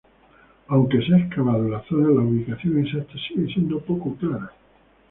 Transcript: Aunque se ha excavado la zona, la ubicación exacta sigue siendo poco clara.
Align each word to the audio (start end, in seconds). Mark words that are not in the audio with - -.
Aunque 0.69 0.99
se 1.05 1.13
ha 1.13 1.19
excavado 1.19 1.69
la 1.69 1.83
zona, 1.83 2.07
la 2.09 2.21
ubicación 2.21 2.79
exacta 2.83 3.13
sigue 3.27 3.53
siendo 3.53 3.79
poco 3.81 4.15
clara. 4.15 4.51